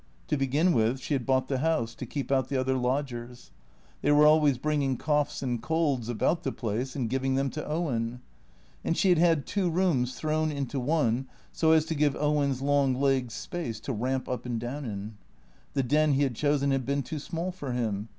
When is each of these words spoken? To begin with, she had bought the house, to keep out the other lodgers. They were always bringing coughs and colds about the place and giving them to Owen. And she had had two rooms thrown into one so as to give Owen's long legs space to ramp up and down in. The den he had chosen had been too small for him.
To 0.29 0.35
begin 0.35 0.73
with, 0.73 0.99
she 0.99 1.13
had 1.13 1.27
bought 1.27 1.47
the 1.47 1.59
house, 1.59 1.93
to 1.93 2.07
keep 2.07 2.31
out 2.31 2.49
the 2.49 2.57
other 2.59 2.75
lodgers. 2.75 3.51
They 4.01 4.11
were 4.11 4.25
always 4.25 4.57
bringing 4.57 4.97
coughs 4.97 5.43
and 5.43 5.61
colds 5.61 6.09
about 6.09 6.41
the 6.41 6.51
place 6.51 6.95
and 6.95 7.07
giving 7.07 7.35
them 7.35 7.51
to 7.51 7.67
Owen. 7.67 8.19
And 8.83 8.97
she 8.97 9.09
had 9.09 9.19
had 9.19 9.45
two 9.45 9.69
rooms 9.69 10.15
thrown 10.15 10.51
into 10.51 10.79
one 10.79 11.27
so 11.51 11.71
as 11.71 11.85
to 11.85 11.93
give 11.93 12.15
Owen's 12.15 12.63
long 12.63 12.95
legs 12.95 13.35
space 13.35 13.79
to 13.81 13.93
ramp 13.93 14.27
up 14.27 14.43
and 14.43 14.59
down 14.59 14.85
in. 14.85 15.17
The 15.73 15.83
den 15.83 16.13
he 16.13 16.23
had 16.23 16.33
chosen 16.33 16.71
had 16.71 16.83
been 16.83 17.03
too 17.03 17.19
small 17.19 17.51
for 17.51 17.73
him. 17.73 18.09